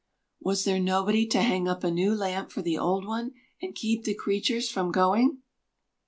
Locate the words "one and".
3.05-3.75